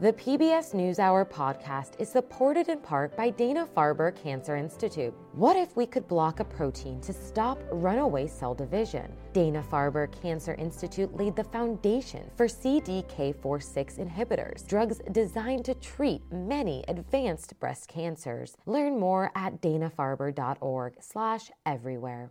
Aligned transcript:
The 0.00 0.12
PBS 0.12 0.76
NewsHour 0.76 1.28
podcast 1.28 1.98
is 1.98 2.08
supported 2.08 2.68
in 2.68 2.78
part 2.78 3.16
by 3.16 3.30
Dana 3.30 3.66
Farber 3.76 4.14
Cancer 4.14 4.54
Institute. 4.54 5.12
What 5.32 5.56
if 5.56 5.76
we 5.76 5.86
could 5.86 6.06
block 6.06 6.38
a 6.38 6.44
protein 6.44 7.00
to 7.00 7.12
stop 7.12 7.58
runaway 7.72 8.28
cell 8.28 8.54
division? 8.54 9.12
Dana 9.32 9.60
Farber 9.60 10.06
Cancer 10.22 10.54
Institute 10.54 11.12
laid 11.16 11.34
the 11.34 11.42
foundation 11.42 12.30
for 12.36 12.46
CDK4/6 12.46 13.98
inhibitors, 13.98 14.64
drugs 14.68 15.00
designed 15.10 15.64
to 15.64 15.74
treat 15.74 16.22
many 16.30 16.84
advanced 16.86 17.58
breast 17.58 17.88
cancers. 17.88 18.56
Learn 18.66 19.00
more 19.00 19.32
at 19.34 19.60
danafarber.org/everywhere. 19.60 22.30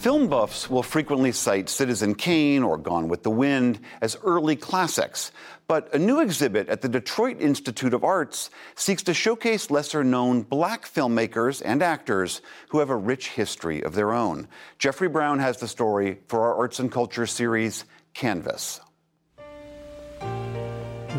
Film 0.00 0.28
buffs 0.28 0.70
will 0.70 0.82
frequently 0.82 1.30
cite 1.30 1.68
Citizen 1.68 2.14
Kane 2.14 2.62
or 2.62 2.78
Gone 2.78 3.08
with 3.08 3.22
the 3.22 3.30
Wind 3.30 3.80
as 4.00 4.16
early 4.24 4.56
classics, 4.56 5.30
but 5.68 5.94
a 5.94 5.98
new 5.98 6.20
exhibit 6.20 6.70
at 6.70 6.80
the 6.80 6.88
Detroit 6.88 7.38
Institute 7.38 7.92
of 7.92 8.02
Arts 8.02 8.48
seeks 8.76 9.02
to 9.02 9.12
showcase 9.12 9.70
lesser 9.70 10.02
known 10.02 10.40
black 10.40 10.86
filmmakers 10.86 11.60
and 11.62 11.82
actors 11.82 12.40
who 12.70 12.78
have 12.78 12.88
a 12.88 12.96
rich 12.96 13.28
history 13.28 13.84
of 13.84 13.94
their 13.94 14.14
own. 14.14 14.48
Jeffrey 14.78 15.06
Brown 15.06 15.38
has 15.38 15.58
the 15.58 15.68
story 15.68 16.20
for 16.28 16.40
our 16.44 16.54
Arts 16.54 16.78
and 16.78 16.90
Culture 16.90 17.26
series, 17.26 17.84
Canvas. 18.14 18.80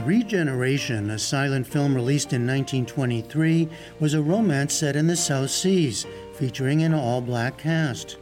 Regeneration, 0.03 1.11
a 1.11 1.19
silent 1.19 1.67
film 1.67 1.93
released 1.93 2.33
in 2.33 2.47
1923, 2.47 3.69
was 3.99 4.15
a 4.15 4.23
romance 4.23 4.73
set 4.73 4.95
in 4.95 5.05
the 5.05 5.15
South 5.15 5.51
Seas, 5.51 6.07
featuring 6.33 6.81
an 6.81 6.95
all 6.95 7.21
black 7.21 7.59
cast. 7.59 8.17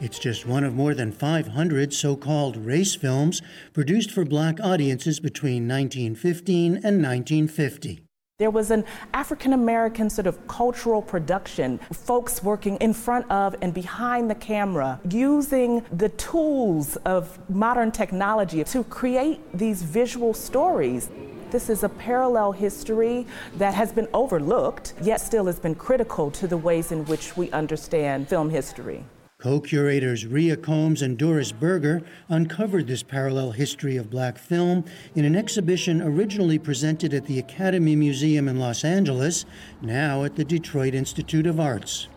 It's 0.00 0.18
just 0.18 0.44
one 0.44 0.64
of 0.64 0.74
more 0.74 0.92
than 0.92 1.12
500 1.12 1.94
so 1.94 2.16
called 2.16 2.56
race 2.56 2.96
films 2.96 3.40
produced 3.72 4.10
for 4.10 4.24
black 4.24 4.58
audiences 4.60 5.20
between 5.20 5.68
1915 5.68 6.74
and 6.76 7.02
1950. 7.02 8.00
There 8.38 8.50
was 8.50 8.72
an 8.72 8.84
African 9.12 9.52
American 9.52 10.10
sort 10.10 10.26
of 10.26 10.44
cultural 10.48 11.00
production, 11.00 11.78
folks 11.92 12.42
working 12.42 12.76
in 12.78 12.92
front 12.92 13.30
of 13.30 13.54
and 13.62 13.72
behind 13.72 14.28
the 14.28 14.34
camera, 14.34 15.00
using 15.08 15.84
the 15.92 16.08
tools 16.08 16.96
of 17.04 17.38
modern 17.48 17.92
technology 17.92 18.64
to 18.64 18.82
create 18.82 19.40
these 19.56 19.82
visual 19.82 20.34
stories. 20.34 21.10
This 21.52 21.70
is 21.70 21.84
a 21.84 21.88
parallel 21.88 22.50
history 22.50 23.24
that 23.58 23.74
has 23.74 23.92
been 23.92 24.08
overlooked, 24.12 24.94
yet 25.00 25.20
still 25.20 25.46
has 25.46 25.60
been 25.60 25.76
critical 25.76 26.32
to 26.32 26.48
the 26.48 26.56
ways 26.56 26.90
in 26.90 27.04
which 27.04 27.36
we 27.36 27.48
understand 27.52 28.28
film 28.28 28.50
history. 28.50 29.04
Co 29.44 29.60
curators 29.60 30.24
Rhea 30.24 30.56
Combs 30.56 31.02
and 31.02 31.18
Doris 31.18 31.52
Berger 31.52 32.00
uncovered 32.30 32.86
this 32.86 33.02
parallel 33.02 33.50
history 33.50 33.98
of 33.98 34.08
black 34.08 34.38
film 34.38 34.86
in 35.14 35.26
an 35.26 35.36
exhibition 35.36 36.00
originally 36.00 36.58
presented 36.58 37.12
at 37.12 37.26
the 37.26 37.38
Academy 37.38 37.94
Museum 37.94 38.48
in 38.48 38.58
Los 38.58 38.84
Angeles, 38.84 39.44
now 39.82 40.24
at 40.24 40.36
the 40.36 40.46
Detroit 40.46 40.94
Institute 40.94 41.46
of 41.46 41.60
Arts. 41.60 42.08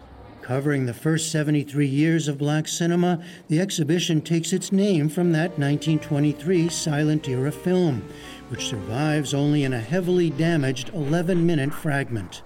Covering 0.42 0.86
the 0.86 0.94
first 0.94 1.30
73 1.30 1.86
years 1.86 2.30
of 2.30 2.38
black 2.38 2.66
cinema, 2.66 3.22
the 3.50 3.60
exhibition 3.60 4.22
takes 4.22 4.54
its 4.54 4.72
name 4.72 5.10
from 5.10 5.34
that 5.34 5.60
1923 5.60 6.70
silent 6.70 7.28
era 7.28 7.52
film, 7.52 8.08
which 8.48 8.70
survives 8.70 9.34
only 9.34 9.66
in 9.66 9.74
a 9.74 9.82
heavily 9.82 10.30
damaged 10.30 10.92
11 10.94 11.46
minute 11.46 11.74
fragment. 11.74 12.42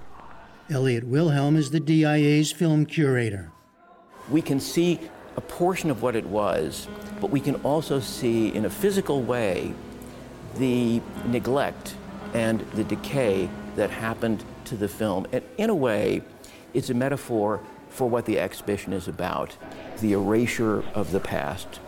Elliot 0.72 1.04
Wilhelm 1.04 1.56
is 1.56 1.70
the 1.70 1.80
DIA's 1.80 2.52
film 2.52 2.88
curator 2.88 3.52
we 4.32 4.42
can 4.42 4.60
see 4.60 5.00
a 5.36 5.42
portion 5.42 5.92
of 5.92 6.02
what 6.02 6.16
it 6.16 6.26
was, 6.26 6.88
but 7.20 7.30
we 7.30 7.40
can 7.40 7.56
also 7.58 8.00
see 8.00 8.54
in 8.54 8.66
a 8.66 8.70
physical 8.70 9.22
way 9.22 9.74
the 10.58 11.02
neglect 11.28 11.96
and 12.34 12.62
the 12.74 12.84
decay 12.84 13.50
that 13.76 13.90
happened 13.90 14.44
to 14.66 14.76
the 14.76 14.88
film. 14.88 15.28
And 15.32 15.44
in 15.58 15.70
a 15.70 15.76
way, 15.76 16.22
it's 16.74 16.90
a 16.90 16.94
metaphor 16.94 17.62
for 17.90 18.10
what 18.10 18.26
the 18.26 18.40
exhibition 18.40 18.94
is 18.94 19.08
about 19.08 19.58
the 20.00 20.14
erasure 20.14 20.84
of 20.94 21.12
the 21.12 21.20
past. 21.20 21.80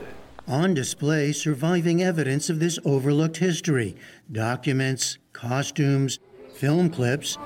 On 0.47 0.73
display, 0.73 1.31
surviving 1.31 2.03
evidence 2.03 2.49
of 2.49 2.59
this 2.59 2.77
overlooked 2.83 3.37
history 3.37 3.95
documents, 4.29 5.17
costumes, 5.31 6.19
film 6.53 6.89
clips, 6.89 7.37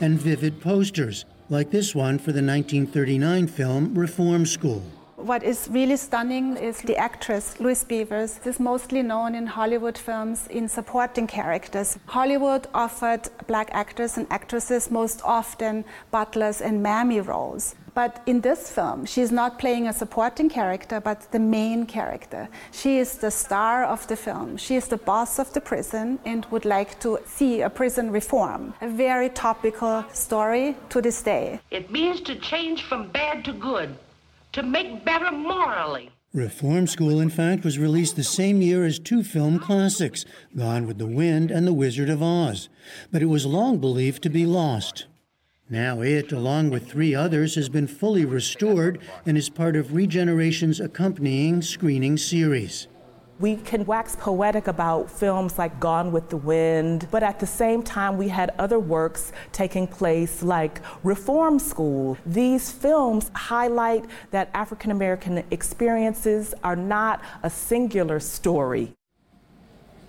and 0.00 0.18
vivid 0.18 0.60
posters 0.60 1.24
like 1.48 1.70
this 1.70 1.94
one 1.94 2.18
for 2.18 2.32
the 2.32 2.42
1939 2.42 3.46
film 3.46 3.94
Reform 3.94 4.46
School. 4.46 4.82
What 5.16 5.42
is 5.42 5.68
really 5.70 5.96
stunning 5.96 6.56
is 6.56 6.82
the 6.82 6.96
actress, 6.96 7.58
Louise 7.58 7.84
Beavers, 7.84 8.40
is 8.44 8.60
mostly 8.60 9.02
known 9.02 9.34
in 9.34 9.46
Hollywood 9.46 9.96
films 9.96 10.46
in 10.48 10.68
supporting 10.68 11.26
characters. 11.26 11.98
Hollywood 12.06 12.66
offered 12.74 13.28
black 13.46 13.70
actors 13.72 14.18
and 14.18 14.26
actresses 14.30 14.90
most 14.90 15.22
often 15.24 15.84
butlers 16.10 16.60
and 16.60 16.82
mammy 16.82 17.20
roles. 17.20 17.74
But 17.94 18.22
in 18.26 18.40
this 18.40 18.70
film, 18.70 19.06
she's 19.06 19.30
not 19.30 19.60
playing 19.60 19.86
a 19.86 19.92
supporting 19.92 20.48
character, 20.48 21.00
but 21.00 21.30
the 21.30 21.38
main 21.38 21.86
character. 21.86 22.48
She 22.72 22.98
is 22.98 23.18
the 23.18 23.30
star 23.30 23.84
of 23.84 24.06
the 24.08 24.16
film. 24.16 24.56
She 24.56 24.74
is 24.74 24.88
the 24.88 24.96
boss 24.96 25.38
of 25.38 25.52
the 25.52 25.60
prison 25.60 26.18
and 26.24 26.44
would 26.50 26.64
like 26.64 26.98
to 27.00 27.20
see 27.24 27.60
a 27.60 27.70
prison 27.70 28.10
reform. 28.10 28.74
A 28.80 28.88
very 28.88 29.28
topical 29.28 30.04
story 30.12 30.76
to 30.88 31.00
this 31.00 31.22
day. 31.22 31.60
It 31.70 31.92
means 31.92 32.20
to 32.22 32.34
change 32.34 32.82
from 32.82 33.10
bad 33.10 33.44
to 33.44 33.52
good, 33.52 33.96
to 34.52 34.62
make 34.64 35.04
better 35.04 35.30
morally. 35.30 36.10
Reform 36.32 36.88
School, 36.88 37.20
in 37.20 37.30
fact, 37.30 37.64
was 37.64 37.78
released 37.78 38.16
the 38.16 38.24
same 38.24 38.60
year 38.60 38.84
as 38.84 38.98
two 38.98 39.22
film 39.22 39.60
classics, 39.60 40.24
Gone 40.56 40.88
with 40.88 40.98
the 40.98 41.06
Wind 41.06 41.52
and 41.52 41.64
The 41.64 41.72
Wizard 41.72 42.10
of 42.10 42.24
Oz, 42.24 42.68
but 43.12 43.22
it 43.22 43.26
was 43.26 43.46
long 43.46 43.78
believed 43.78 44.20
to 44.24 44.30
be 44.30 44.44
lost. 44.44 45.06
Now 45.70 46.02
it, 46.02 46.30
along 46.30 46.70
with 46.70 46.90
three 46.90 47.14
others, 47.14 47.54
has 47.54 47.70
been 47.70 47.86
fully 47.86 48.26
restored 48.26 49.00
and 49.24 49.38
is 49.38 49.48
part 49.48 49.76
of 49.76 49.94
Regeneration's 49.94 50.78
accompanying 50.78 51.62
screening 51.62 52.18
series. 52.18 52.86
We 53.40 53.56
can 53.56 53.86
wax 53.86 54.14
poetic 54.14 54.68
about 54.68 55.10
films 55.10 55.58
like 55.58 55.80
Gone 55.80 56.12
with 56.12 56.28
the 56.28 56.36
Wind, 56.36 57.08
but 57.10 57.22
at 57.22 57.40
the 57.40 57.46
same 57.46 57.82
time, 57.82 58.18
we 58.18 58.28
had 58.28 58.54
other 58.58 58.78
works 58.78 59.32
taking 59.52 59.86
place 59.88 60.42
like 60.42 60.82
Reform 61.02 61.58
School. 61.58 62.18
These 62.26 62.70
films 62.70 63.30
highlight 63.34 64.04
that 64.32 64.50
African 64.52 64.90
American 64.90 65.42
experiences 65.50 66.54
are 66.62 66.76
not 66.76 67.22
a 67.42 67.48
singular 67.48 68.20
story. 68.20 68.92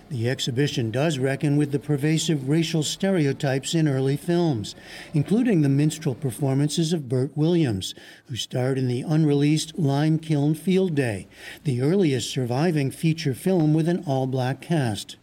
The 0.08 0.30
exhibition 0.30 0.92
does 0.92 1.18
reckon 1.18 1.56
with 1.56 1.72
the 1.72 1.80
pervasive 1.80 2.48
racial 2.48 2.84
stereotypes 2.84 3.74
in 3.74 3.88
early 3.88 4.16
films, 4.16 4.76
including 5.12 5.62
the 5.62 5.68
minstrel 5.68 6.14
performances 6.14 6.92
of 6.92 7.08
Bert 7.08 7.36
Williams, 7.36 7.92
who 8.26 8.36
starred 8.36 8.78
in 8.78 8.86
the 8.86 9.02
unreleased 9.02 9.76
Lime 9.76 10.20
Kiln 10.20 10.54
Field 10.54 10.94
Day, 10.94 11.26
the 11.64 11.82
earliest 11.82 12.30
surviving 12.30 12.92
feature 12.92 13.34
film 13.34 13.74
with 13.74 13.88
an 13.88 14.04
all 14.06 14.28
black 14.28 14.60
cast. 14.60 15.16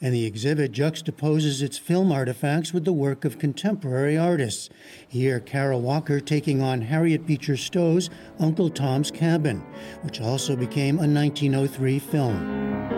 And 0.00 0.12
the 0.12 0.26
exhibit 0.26 0.72
juxtaposes 0.72 1.62
its 1.62 1.78
film 1.78 2.10
artifacts 2.10 2.72
with 2.72 2.84
the 2.84 2.92
work 2.92 3.24
of 3.24 3.38
contemporary 3.38 4.16
artists. 4.16 4.68
Here, 5.08 5.38
Kara 5.38 5.78
Walker 5.78 6.18
taking 6.20 6.60
on 6.60 6.82
Harriet 6.82 7.24
Beecher 7.24 7.56
Stowe's 7.56 8.10
Uncle 8.40 8.70
Tom's 8.70 9.12
Cabin, 9.12 9.64
which 10.02 10.20
also 10.20 10.56
became 10.56 10.96
a 10.96 11.06
1903 11.06 11.98
film. 12.00 12.97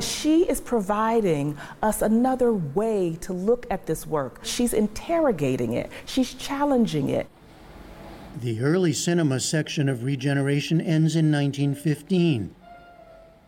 She 0.00 0.42
is 0.48 0.60
providing 0.60 1.56
us 1.82 2.02
another 2.02 2.52
way 2.52 3.16
to 3.22 3.32
look 3.32 3.66
at 3.70 3.86
this 3.86 4.06
work. 4.06 4.40
She's 4.42 4.72
interrogating 4.72 5.72
it, 5.72 5.90
she's 6.04 6.34
challenging 6.34 7.08
it. 7.08 7.26
The 8.40 8.60
early 8.60 8.92
cinema 8.92 9.40
section 9.40 9.88
of 9.88 10.04
Regeneration 10.04 10.80
ends 10.80 11.16
in 11.16 11.32
1915, 11.32 12.54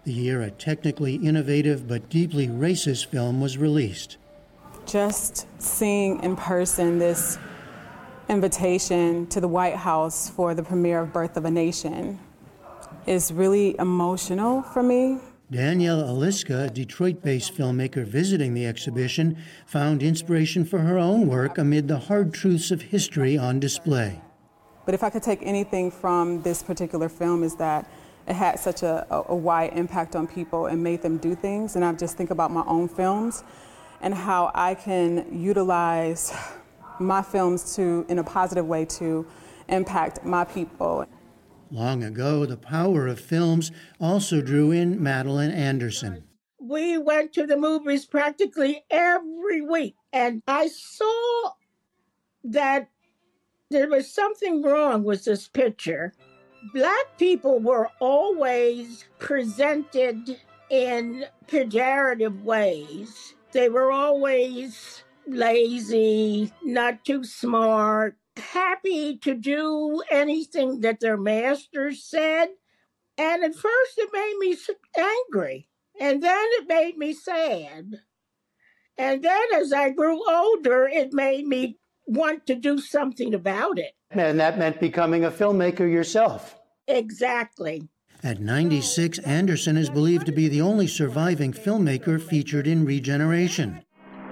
the 0.05 0.13
year 0.13 0.41
a 0.41 0.51
technically 0.51 1.17
innovative 1.17 1.87
but 1.87 2.09
deeply 2.09 2.49
racist 2.49 3.07
film 3.07 3.41
was 3.41 3.59
released. 3.59 4.17
Just 4.87 5.47
seeing 5.61 6.23
in 6.23 6.37
person 6.37 6.99
this 6.99 7.39
invitation 8.31 9.27
to 9.27 9.41
the 9.41 9.49
White 9.49 9.77
House 9.77 10.31
for 10.31 10.55
the 10.55 10.63
premiere 10.63 11.01
of 11.01 11.13
Birth 11.13 11.37
of 11.37 11.45
a 11.45 11.51
Nation 11.51 12.19
is 13.07 13.31
really 13.31 13.77
emotional 13.79 14.63
for 14.63 14.83
me. 14.83 15.19
Danielle 15.51 16.01
Aliska, 16.01 16.65
a 16.65 16.69
Detroit 16.71 17.23
based 17.23 17.57
filmmaker 17.57 18.05
visiting 18.05 18.53
the 18.53 18.67
exhibition, 18.67 19.39
found 19.65 20.03
inspiration 20.03 20.63
for 20.63 20.81
her 20.81 20.99
own 20.99 21.27
work 21.27 21.57
amid 21.57 21.89
the 21.89 21.99
hard 21.99 22.35
truths 22.35 22.71
of 22.71 22.83
history 22.83 23.39
on 23.39 23.59
display. 23.59 24.21
But 24.85 24.95
if 24.95 25.03
I 25.03 25.09
could 25.09 25.23
take 25.23 25.41
anything 25.43 25.91
from 25.91 26.43
this 26.43 26.63
particular 26.63 27.09
film, 27.09 27.43
is 27.43 27.57
that 27.57 27.91
it 28.27 28.35
had 28.35 28.61
such 28.61 28.83
a, 28.83 29.07
a, 29.11 29.35
wide 29.35 29.73
impact 29.73 30.15
on 30.15 30.27
people 30.27 30.67
and 30.67 30.83
made 30.83 31.01
them 31.01 31.17
do 31.17 31.35
things. 31.35 31.77
And 31.77 31.85
I 31.85 31.95
just 31.95 32.19
think 32.19 32.29
about 32.29 32.51
my 32.51 32.63
own 32.67 32.87
films 32.87 33.43
and 34.03 34.13
how 34.13 34.51
I 34.55 34.75
can 34.75 35.27
utilize 35.33 36.31
my 37.01 37.23
films 37.23 37.75
to, 37.77 38.05
in 38.11 38.19
a 38.19 38.25
positive 38.25 38.67
way, 38.67 38.85
to 38.85 39.27
impact 39.69 40.25
my 40.25 40.45
people. 40.45 41.07
Long 41.71 42.03
ago, 42.03 42.47
the 42.47 42.57
power 42.57 43.07
of 43.07 43.21
films 43.21 43.71
also 44.01 44.41
drew 44.41 44.71
in 44.71 45.03
Madeline 45.03 45.51
Anderson. 45.51 46.25
we 46.61 46.99
went 46.99 47.33
to 47.33 47.47
the 47.47 47.57
movies 47.57 48.05
practically 48.05 48.85
every 48.91 49.63
week. 49.63 49.95
And 50.13 50.43
I 50.47 50.69
saw 50.69 51.53
that 52.45 52.89
there 53.71 53.89
was 53.89 54.13
something 54.13 54.63
wrong 54.63 55.05
with 55.05 55.25
this 55.25 55.49
picture. 55.49 56.13
Black 56.75 57.17
people 57.19 57.59
were 57.61 57.89
always 58.01 59.05
presented 59.19 60.39
in 60.71 61.25
pejorative 61.47 62.43
ways. 62.43 63.35
They 63.53 63.69
were 63.69 63.93
always 63.93 65.05
lazy, 65.27 66.53
not 66.63 67.05
too 67.05 67.25
smart, 67.25 68.17
happy 68.39 69.17
to 69.19 69.35
do 69.35 70.03
anything 70.11 70.81
that 70.81 71.01
their 71.01 71.17
masters 71.17 72.05
said. 72.05 72.49
And 73.17 73.45
at 73.45 73.55
first 73.55 73.99
it 73.99 74.11
made 74.13 74.37
me 74.39 74.57
angry. 74.97 75.69
And 76.01 76.23
then 76.23 76.47
it 76.53 76.69
made 76.69 76.97
me 76.97 77.13
sad. 77.13 77.95
And 78.97 79.23
then 79.23 79.43
as 79.55 79.73
I 79.73 79.91
grew 79.91 80.21
older, 80.29 80.89
it 80.89 81.13
made 81.13 81.47
me 81.47 81.79
want 82.07 82.47
to 82.47 82.55
do 82.55 82.79
something 82.79 83.35
about 83.35 83.79
it. 83.79 83.93
And 84.11 84.41
that 84.41 84.59
meant 84.59 84.81
becoming 84.81 85.25
a 85.25 85.31
filmmaker 85.31 85.91
yourself. 85.91 86.59
Exactly. 86.87 87.89
At 88.23 88.41
96, 88.41 89.21
Anderson 89.21 89.77
is 89.77 89.91
believed 89.91 90.27
to 90.27 90.33
be 90.33 90.49
the 90.49 90.61
only 90.61 90.89
surviving 90.89 91.53
filmmaker 91.53 92.21
featured 92.21 92.67
in 92.67 92.85
Regeneration. 92.85 93.85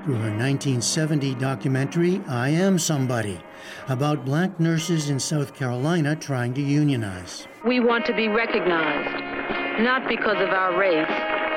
Through 0.06 0.18
her 0.18 0.38
1970 0.38 1.34
documentary, 1.34 2.22
I 2.28 2.50
Am 2.50 2.78
Somebody, 2.78 3.40
about 3.88 4.24
black 4.24 4.60
nurses 4.60 5.10
in 5.10 5.18
South 5.18 5.52
Carolina 5.52 6.14
trying 6.14 6.54
to 6.54 6.62
unionize. 6.62 7.48
We 7.64 7.80
want 7.80 8.06
to 8.06 8.14
be 8.14 8.28
recognized, 8.28 9.82
not 9.82 10.06
because 10.06 10.40
of 10.40 10.50
our 10.50 10.78
race, 10.78 11.08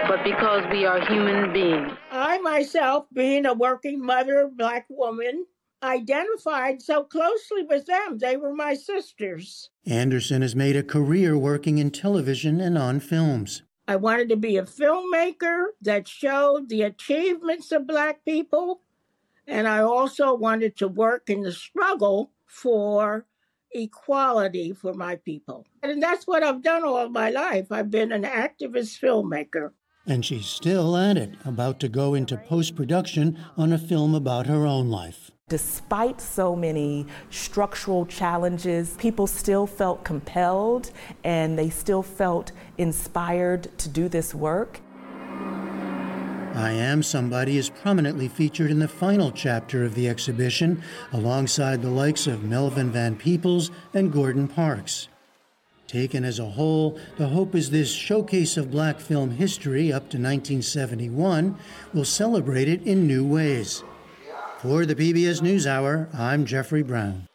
but 0.07 0.24
because 0.24 0.63
we 0.72 0.84
are 0.84 1.00
human 1.06 1.54
beings. 1.54 1.92
I 2.10 2.40
myself, 2.40 3.06
being 3.13 3.46
a 3.46 3.54
working 3.54 4.04
mother, 4.04 4.50
black 4.52 4.88
woman, 4.90 5.45
identified 5.84 6.81
so 6.81 7.04
closely 7.04 7.62
with 7.69 7.86
them. 7.86 8.18
They 8.18 8.36
were 8.36 8.56
my 8.56 8.74
sisters. 8.74 9.69
Anderson 9.86 10.42
has 10.42 10.56
made 10.56 10.75
a 10.75 10.81
career 10.81 11.38
working 11.38 11.78
in 11.78 11.92
television 11.92 12.60
and 12.60 12.80
on 12.80 13.00
films. 13.00 13.62
I 13.89 13.95
wanted 13.95 14.30
to 14.30 14.36
be 14.36 14.57
a 14.57 14.63
filmmaker 14.65 15.69
that 15.81 16.07
showed 16.07 16.69
the 16.69 16.83
achievements 16.83 17.71
of 17.71 17.88
Black 17.88 18.24
people. 18.24 18.81
And 19.47 19.68
I 19.68 19.80
also 19.80 20.36
wanted 20.36 20.77
to 20.77 20.88
work 20.88 21.27
in 21.27 21.41
the 21.41 21.51
struggle 21.51 22.30
for 22.45 23.25
equality 23.71 24.74
for 24.74 24.94
my 24.94 25.15
people. 25.15 25.65
And 25.81 26.03
that's 26.03 26.27
what 26.27 26.44
I've 26.44 26.62
done 26.62 26.83
all 26.83 27.09
my 27.09 27.31
life. 27.31 27.71
I've 27.71 27.89
been 27.89 28.12
an 28.12 28.25
activist 28.25 29.00
filmmaker. 29.01 29.71
And 30.06 30.24
she's 30.24 30.45
still 30.45 30.95
at 30.95 31.18
it, 31.18 31.33
about 31.44 31.80
to 31.80 31.89
go 31.89 32.13
into 32.13 32.38
post 32.38 32.75
production 32.75 33.44
on 33.57 33.74
a 33.74 33.80
film 33.80 34.13
about 34.13 34.45
her 34.45 34.68
own 34.68 34.89
life. 34.89 35.31
Despite 35.50 36.22
so 36.22 36.56
many 36.56 37.07
structural 37.31 38.06
challenges, 38.06 38.96
people 39.00 39.25
still 39.25 39.66
felt 39.66 40.04
compelled 40.04 40.92
and 41.24 41.57
they 41.57 41.72
still 41.72 42.04
felt 42.04 42.51
inspired 42.78 43.75
to 43.80 43.90
do 43.90 44.07
this 44.07 44.36
work. 44.36 44.80
I 46.54 46.72
Am 46.72 47.01
Somebody 47.01 47.57
is 47.57 47.69
prominently 47.69 48.28
featured 48.28 48.69
in 48.69 48.78
the 48.78 48.88
final 48.88 49.31
chapter 49.31 49.84
of 49.84 49.96
the 49.96 50.07
exhibition, 50.07 50.84
alongside 51.12 51.81
the 51.81 51.90
likes 51.90 52.28
of 52.28 52.44
Melvin 52.44 52.92
Van 52.92 53.16
Peebles 53.16 53.72
and 53.94 54.12
Gordon 54.12 54.48
Parks. 54.48 55.07
Taken 55.88 56.24
as 56.24 56.38
a 56.38 56.45
whole, 56.45 57.00
the 57.18 57.30
hope 57.30 57.56
is 57.56 57.72
this 57.72 57.92
showcase 57.92 58.57
of 58.57 58.69
black 58.69 59.00
film 59.00 59.31
history 59.31 59.92
up 59.92 60.04
to 60.12 60.18
1971 60.18 61.57
will 61.94 62.06
celebrate 62.06 62.68
it 62.68 62.84
in 62.84 63.07
new 63.07 63.25
ways. 63.25 63.84
For 64.61 64.85
the 64.85 64.94
PBS 64.94 65.39
NewsHour, 65.39 66.13
I'm 66.13 66.44
Jeffrey 66.44 66.83
Brown. 66.83 67.29